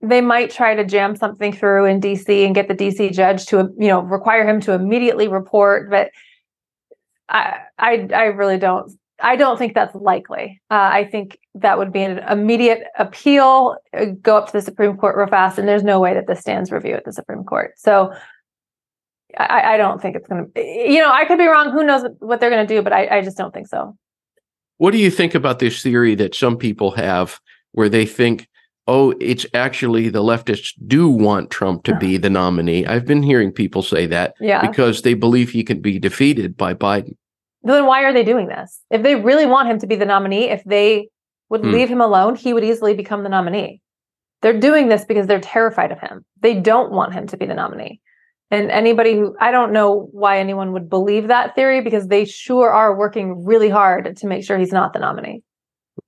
they 0.00 0.20
might 0.20 0.50
try 0.50 0.74
to 0.74 0.84
jam 0.84 1.16
something 1.16 1.52
through 1.52 1.86
in 1.86 2.00
DC 2.00 2.44
and 2.44 2.54
get 2.54 2.68
the 2.68 2.74
DC 2.74 3.12
judge 3.12 3.46
to, 3.46 3.74
you 3.78 3.88
know, 3.88 4.00
require 4.00 4.48
him 4.48 4.60
to 4.60 4.72
immediately 4.72 5.26
report. 5.26 5.90
But 5.90 6.10
I, 7.28 7.58
I, 7.78 8.08
I 8.14 8.24
really 8.24 8.58
don't. 8.58 8.92
I 9.20 9.34
don't 9.34 9.58
think 9.58 9.74
that's 9.74 9.96
likely. 9.96 10.60
Uh, 10.70 10.90
I 10.92 11.04
think 11.04 11.40
that 11.56 11.76
would 11.76 11.92
be 11.92 12.02
an 12.02 12.18
immediate 12.18 12.84
appeal, 13.00 13.76
uh, 13.92 14.06
go 14.22 14.36
up 14.36 14.46
to 14.46 14.52
the 14.52 14.62
Supreme 14.62 14.96
Court 14.96 15.16
real 15.16 15.26
fast, 15.26 15.58
and 15.58 15.66
there's 15.66 15.82
no 15.82 15.98
way 15.98 16.14
that 16.14 16.28
this 16.28 16.38
stands 16.38 16.70
review 16.70 16.94
at 16.94 17.04
the 17.04 17.12
Supreme 17.12 17.42
Court. 17.42 17.72
So 17.76 18.12
I, 19.36 19.74
I 19.74 19.76
don't 19.76 20.00
think 20.00 20.14
it's 20.14 20.28
going 20.28 20.48
to. 20.54 20.62
You 20.62 21.00
know, 21.00 21.10
I 21.10 21.24
could 21.24 21.38
be 21.38 21.46
wrong. 21.46 21.72
Who 21.72 21.82
knows 21.82 22.04
what 22.20 22.38
they're 22.38 22.50
going 22.50 22.66
to 22.66 22.74
do? 22.74 22.80
But 22.80 22.92
I, 22.92 23.18
I 23.18 23.22
just 23.22 23.36
don't 23.36 23.52
think 23.52 23.66
so. 23.66 23.96
What 24.76 24.92
do 24.92 24.98
you 24.98 25.10
think 25.10 25.34
about 25.34 25.58
this 25.58 25.82
theory 25.82 26.14
that 26.14 26.36
some 26.36 26.56
people 26.56 26.92
have, 26.92 27.40
where 27.72 27.88
they 27.88 28.06
think 28.06 28.48
oh, 28.88 29.14
it's 29.20 29.44
actually 29.52 30.08
the 30.08 30.22
leftists 30.22 30.72
do 30.86 31.08
want 31.08 31.50
Trump 31.50 31.84
to 31.84 31.94
be 31.96 32.16
the 32.16 32.30
nominee. 32.30 32.86
I've 32.86 33.04
been 33.04 33.22
hearing 33.22 33.52
people 33.52 33.82
say 33.82 34.06
that 34.06 34.34
yeah. 34.40 34.66
because 34.66 35.02
they 35.02 35.14
believe 35.14 35.50
he 35.50 35.62
can 35.62 35.80
be 35.80 35.98
defeated 35.98 36.56
by 36.56 36.72
Biden. 36.72 37.14
Then 37.62 37.84
why 37.84 38.02
are 38.04 38.12
they 38.12 38.24
doing 38.24 38.48
this? 38.48 38.80
If 38.90 39.02
they 39.02 39.14
really 39.14 39.44
want 39.44 39.68
him 39.68 39.78
to 39.80 39.86
be 39.86 39.94
the 39.94 40.06
nominee, 40.06 40.48
if 40.48 40.64
they 40.64 41.08
would 41.50 41.60
hmm. 41.60 41.70
leave 41.70 41.88
him 41.88 42.00
alone, 42.00 42.34
he 42.34 42.54
would 42.54 42.64
easily 42.64 42.94
become 42.94 43.22
the 43.22 43.28
nominee. 43.28 43.82
They're 44.40 44.58
doing 44.58 44.88
this 44.88 45.04
because 45.04 45.26
they're 45.26 45.40
terrified 45.40 45.92
of 45.92 46.00
him. 46.00 46.24
They 46.40 46.54
don't 46.54 46.90
want 46.90 47.12
him 47.12 47.26
to 47.26 47.36
be 47.36 47.44
the 47.44 47.54
nominee. 47.54 48.00
And 48.50 48.70
anybody 48.70 49.14
who 49.14 49.36
I 49.38 49.50
don't 49.50 49.72
know 49.72 50.08
why 50.12 50.38
anyone 50.38 50.72
would 50.72 50.88
believe 50.88 51.28
that 51.28 51.54
theory 51.54 51.82
because 51.82 52.06
they 52.06 52.24
sure 52.24 52.70
are 52.70 52.96
working 52.96 53.44
really 53.44 53.68
hard 53.68 54.16
to 54.16 54.26
make 54.26 54.44
sure 54.44 54.56
he's 54.56 54.72
not 54.72 54.94
the 54.94 55.00
nominee. 55.00 55.42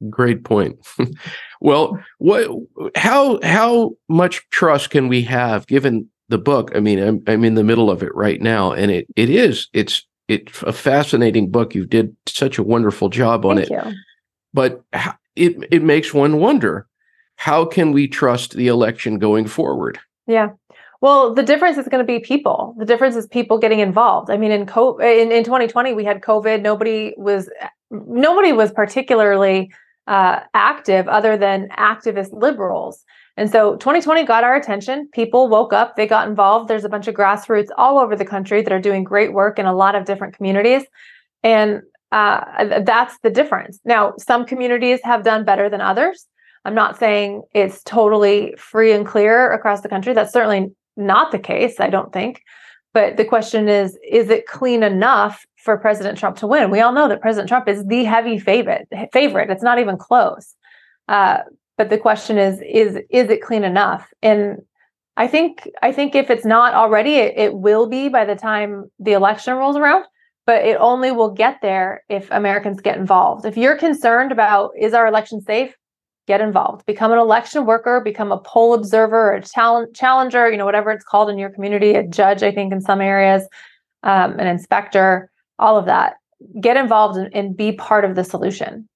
Great 0.09 0.45
point. 0.45 0.79
well, 1.61 2.03
what 2.19 2.49
how 2.97 3.39
how 3.43 3.93
much 4.09 4.49
trust 4.51 4.91
can 4.91 5.09
we 5.09 5.23
have 5.23 5.67
given 5.67 6.09
the 6.29 6.39
book? 6.39 6.73
I 6.75 6.81
mean, 6.81 6.99
I'm 6.99 7.23
I'm 7.27 7.45
in 7.45 7.55
the 7.55 7.65
middle 7.65 7.91
of 7.91 8.03
it 8.03 8.15
right 8.15 8.41
now 8.41 8.73
and 8.73 8.91
it 8.91 9.07
it 9.17 9.29
is 9.29 9.69
it's 9.73 10.07
it's 10.29 10.63
a 10.63 10.73
fascinating 10.73 11.51
book. 11.51 11.75
You 11.75 11.85
did 11.85 12.17
such 12.27 12.57
a 12.57 12.63
wonderful 12.63 13.09
job 13.09 13.45
on 13.45 13.57
Thank 13.57 13.71
it. 13.71 13.85
You. 13.85 13.93
But 14.55 14.83
it 15.37 15.57
it 15.71 15.83
makes 15.83 16.15
one 16.15 16.39
wonder 16.39 16.87
how 17.37 17.65
can 17.65 17.93
we 17.93 18.07
trust 18.07 18.55
the 18.55 18.69
election 18.69 19.19
going 19.19 19.47
forward? 19.47 19.99
Yeah. 20.27 20.51
Well, 21.01 21.33
the 21.35 21.43
difference 21.43 21.79
is 21.79 21.89
going 21.89 22.07
to 22.07 22.13
be 22.13 22.21
people. 22.21 22.75
The 22.79 22.85
difference 22.85 23.17
is 23.17 23.27
people 23.27 23.59
getting 23.59 23.81
involved. 23.81 24.31
I 24.31 24.37
mean, 24.37 24.51
in 24.51 24.67
COVID, 24.67 25.01
in, 25.01 25.33
in 25.33 25.45
2020, 25.45 25.95
we 25.95 26.05
had 26.05 26.21
COVID. 26.21 26.61
Nobody 26.61 27.15
was 27.17 27.49
nobody 27.91 28.53
was 28.53 28.71
particularly 28.71 29.73
uh, 30.11 30.41
active 30.55 31.07
other 31.07 31.37
than 31.37 31.69
activist 31.79 32.33
liberals. 32.33 33.05
And 33.37 33.49
so 33.49 33.77
2020 33.77 34.25
got 34.25 34.43
our 34.43 34.57
attention. 34.57 35.09
People 35.13 35.49
woke 35.49 35.73
up, 35.73 35.95
they 35.95 36.07
got 36.07 36.29
involved. 36.29 36.69
There's 36.69 36.85
a 36.85 36.89
bunch 36.89 37.07
of 37.07 37.15
grassroots 37.15 37.69
all 37.79 37.97
over 37.99 38.17
the 38.17 38.25
country 38.25 38.61
that 38.61 38.73
are 38.73 38.81
doing 38.81 39.05
great 39.05 39.33
work 39.33 39.59
in 39.59 39.67
a 39.67 39.75
lot 39.75 39.95
of 39.95 40.05
different 40.05 40.37
communities. 40.37 40.83
And 41.45 41.83
uh, 42.11 42.81
that's 42.85 43.19
the 43.23 43.31
difference. 43.31 43.79
Now, 43.85 44.15
some 44.19 44.45
communities 44.45 44.99
have 45.05 45.23
done 45.23 45.45
better 45.45 45.71
than 45.71 45.81
others. 45.81 46.27
I'm 46.65 46.75
not 46.75 46.99
saying 46.99 47.43
it's 47.55 47.81
totally 47.85 48.55
free 48.59 48.93
and 48.93 49.07
clear 49.07 49.53
across 49.53 49.81
the 49.83 49.89
country. 49.89 50.13
That's 50.13 50.33
certainly 50.33 50.73
not 50.97 51.31
the 51.31 51.39
case, 51.39 51.79
I 51.79 51.89
don't 51.89 52.13
think. 52.13 52.43
But 52.93 53.17
the 53.17 53.25
question 53.25 53.69
is 53.69 53.97
is 54.11 54.29
it 54.29 54.49
clean 54.49 54.83
enough 54.83 55.47
for 55.63 55.77
President 55.77 56.19
Trump 56.19 56.37
to 56.39 56.47
win? 56.47 56.71
We 56.71 56.81
all 56.81 56.93
know 56.93 57.09
that 57.09 57.21
President 57.21 57.49
Trump 57.49 57.69
is 57.69 57.85
the 57.87 58.05
heavy 58.05 58.39
favorite. 58.39 58.89
Favorite. 59.13 59.51
It's 59.51 59.63
not 59.63 59.79
even 59.79 59.97
close. 59.97 60.55
Uh, 61.09 61.39
but 61.77 61.91
the 61.91 61.99
question 61.99 62.39
is 62.39 62.61
is 62.61 62.97
is 63.11 63.31
it 63.31 63.43
clean 63.43 63.65
enough? 63.65 64.09
And 64.23 64.63
I 65.17 65.27
think 65.27 65.69
I 65.83 65.93
think 65.93 66.15
if 66.15 66.31
it's 66.31 66.45
not 66.45 66.75
already, 66.75 67.17
it, 67.17 67.35
it 67.37 67.55
will 67.55 67.87
be 67.89 68.09
by 68.09 68.25
the 68.25 68.37
time 68.37 68.91
the 68.99 69.13
election 69.13 69.55
rolls 69.55 69.77
around 69.77 70.05
but 70.51 70.65
it 70.65 70.77
only 70.81 71.13
will 71.13 71.31
get 71.31 71.61
there 71.63 72.03
if 72.09 72.29
Americans 72.33 72.81
get 72.81 72.99
involved. 72.99 73.45
If 73.45 73.57
you're 73.57 73.77
concerned 73.77 74.33
about 74.33 74.73
is 74.77 74.95
our 74.95 75.07
election 75.07 75.41
safe, 75.41 75.77
get 76.27 76.41
involved. 76.41 76.85
Become 76.87 77.13
an 77.13 77.19
election 77.19 77.67
worker, 77.67 78.01
become 78.01 78.33
a 78.33 78.39
poll 78.39 78.75
observer, 78.75 79.33
a 79.33 79.43
challenge, 79.43 79.97
challenger, 79.97 80.51
you 80.51 80.57
know, 80.57 80.65
whatever 80.65 80.91
it's 80.91 81.05
called 81.05 81.31
in 81.31 81.39
your 81.39 81.51
community, 81.51 81.95
a 81.95 82.05
judge, 82.05 82.43
I 82.43 82.51
think, 82.51 82.73
in 82.73 82.81
some 82.81 83.01
areas, 83.01 83.47
um, 84.03 84.41
an 84.41 84.49
inspector, 84.49 85.31
all 85.61 85.77
of 85.77 85.87
that. 85.87 86.15
Get 86.61 86.77
involved 86.77 87.17
and, 87.19 87.35
and 87.35 87.57
be 87.57 87.73
part 87.73 88.05
of 88.05 88.17
the 88.17 88.25
solution. 88.25 88.89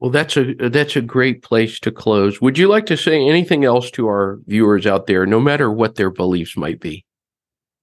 Well, 0.00 0.10
that's 0.10 0.36
a 0.36 0.54
that's 0.54 0.94
a 0.94 1.00
great 1.00 1.42
place 1.42 1.80
to 1.80 1.90
close. 1.90 2.40
Would 2.40 2.56
you 2.56 2.68
like 2.68 2.86
to 2.86 2.96
say 2.96 3.20
anything 3.20 3.64
else 3.64 3.90
to 3.92 4.06
our 4.06 4.38
viewers 4.46 4.86
out 4.86 5.08
there, 5.08 5.26
no 5.26 5.40
matter 5.40 5.72
what 5.72 5.96
their 5.96 6.10
beliefs 6.10 6.56
might 6.56 6.78
be? 6.78 7.04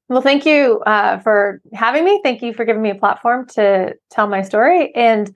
Well, 0.08 0.22
thank 0.22 0.46
you 0.46 0.80
uh, 0.86 1.20
for 1.20 1.62
having 1.74 2.06
me. 2.06 2.22
Thank 2.24 2.42
you 2.42 2.54
for 2.54 2.64
giving 2.64 2.82
me 2.82 2.92
a 2.92 2.96
platform 2.96 3.48
to 3.56 3.96
tell 4.12 4.28
my 4.28 4.44
story 4.44 4.94
and 4.96 5.36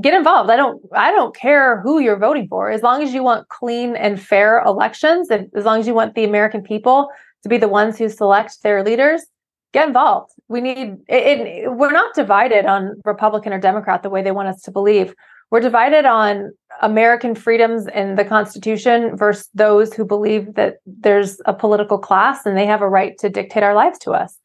get 0.00 0.14
involved. 0.14 0.50
I 0.50 0.56
don't 0.56 0.82
I 0.94 1.10
don't 1.10 1.36
care 1.36 1.80
who 1.82 1.98
you're 1.98 2.18
voting 2.18 2.48
for 2.48 2.70
as 2.70 2.82
long 2.82 3.02
as 3.02 3.12
you 3.12 3.22
want 3.22 3.48
clean 3.48 3.94
and 3.94 4.20
fair 4.20 4.62
elections 4.62 5.30
and 5.30 5.50
as 5.54 5.64
long 5.64 5.80
as 5.80 5.86
you 5.86 5.94
want 5.94 6.14
the 6.14 6.24
American 6.24 6.62
people 6.62 7.08
to 7.42 7.48
be 7.50 7.58
the 7.58 7.68
ones 7.68 7.98
who 7.98 8.08
select 8.08 8.62
their 8.62 8.82
leaders, 8.82 9.26
get 9.74 9.88
involved. 9.88 10.32
We 10.48 10.62
need 10.62 10.96
it, 11.08 11.40
it, 11.40 11.72
we're 11.72 11.92
not 11.92 12.14
divided 12.14 12.64
on 12.64 13.02
Republican 13.04 13.52
or 13.52 13.58
Democrat 13.58 14.02
the 14.02 14.08
way 14.08 14.22
they 14.22 14.30
want 14.30 14.48
us 14.48 14.62
to 14.62 14.70
believe. 14.70 15.14
We're 15.50 15.60
divided 15.60 16.06
on 16.06 16.52
American 16.80 17.34
freedoms 17.34 17.86
and 17.88 18.16
the 18.16 18.24
Constitution 18.24 19.16
versus 19.16 19.50
those 19.52 19.92
who 19.92 20.04
believe 20.04 20.54
that 20.54 20.76
there's 20.86 21.40
a 21.44 21.52
political 21.52 21.98
class 21.98 22.46
and 22.46 22.56
they 22.56 22.66
have 22.66 22.80
a 22.80 22.88
right 22.88 23.18
to 23.18 23.28
dictate 23.28 23.62
our 23.62 23.74
lives 23.74 23.98
to 24.00 24.12
us. 24.12 24.38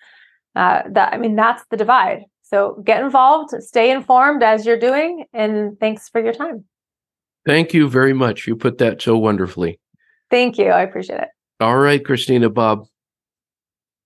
Uh, 0.55 0.81
that 0.89 1.13
I 1.13 1.17
mean, 1.17 1.35
that's 1.35 1.63
the 1.69 1.77
divide. 1.77 2.23
So 2.41 2.81
get 2.83 3.03
involved, 3.03 3.51
stay 3.61 3.91
informed 3.91 4.41
as 4.41 4.65
you're 4.65 4.79
doing, 4.79 5.25
and 5.31 5.79
thanks 5.79 6.09
for 6.09 6.21
your 6.21 6.33
time. 6.33 6.65
Thank 7.45 7.73
you 7.73 7.87
very 7.87 8.13
much. 8.13 8.47
You 8.47 8.55
put 8.55 8.79
that 8.79 9.01
so 9.01 9.17
wonderfully. 9.17 9.79
Thank 10.31 10.57
you. 10.57 10.65
I 10.65 10.81
appreciate 10.81 11.21
it. 11.21 11.29
All 11.59 11.77
right, 11.77 12.03
Christina 12.03 12.49
Bobb. 12.49 12.87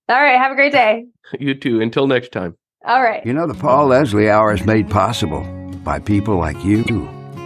All 0.09 0.21
right. 0.21 0.37
Have 0.37 0.51
a 0.51 0.55
great 0.55 0.73
day. 0.73 1.05
You 1.39 1.55
too. 1.55 1.81
Until 1.81 2.05
next 2.05 2.31
time. 2.31 2.55
All 2.85 3.01
right. 3.01 3.25
You 3.25 3.33
know, 3.33 3.47
the 3.47 3.55
Paul 3.55 3.87
Leslie 3.87 4.29
Hour 4.29 4.53
is 4.53 4.63
made 4.65 4.87
possible 4.89 5.43
by 5.83 5.97
people 5.99 6.37
like 6.37 6.63
you, 6.63 6.83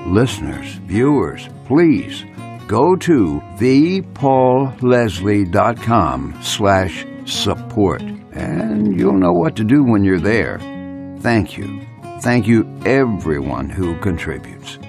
listeners, 0.07 0.67
viewers. 0.85 1.47
Please 1.65 2.25
go 2.67 2.95
to 2.97 3.39
thepaulleslie.com 3.57 6.39
slash 6.41 7.05
support, 7.25 8.01
and 8.01 8.99
you'll 8.99 9.17
know 9.19 9.31
what 9.31 9.55
to 9.55 9.63
do 9.63 9.83
when 9.83 10.03
you're 10.03 10.19
there. 10.19 10.59
Thank 11.19 11.57
you. 11.57 11.81
Thank 12.21 12.47
you, 12.47 12.65
everyone 12.85 13.69
who 13.69 13.97
contributes. 13.99 14.79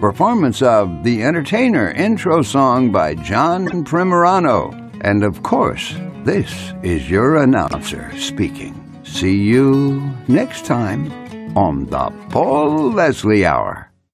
Performance 0.00 0.62
of 0.62 1.04
The 1.04 1.22
Entertainer 1.22 1.90
intro 1.92 2.42
song 2.42 2.90
by 2.90 3.14
John 3.14 3.66
Primorano. 3.84 4.72
And 5.02 5.22
of 5.22 5.42
course, 5.42 5.94
this 6.28 6.74
is 6.82 7.08
your 7.08 7.36
announcer 7.38 8.12
speaking. 8.18 8.74
See 9.02 9.34
you 9.34 10.12
next 10.28 10.66
time 10.66 11.10
on 11.56 11.86
the 11.86 12.12
Paul 12.28 12.92
Leslie 12.92 13.46
Hour. 13.46 13.87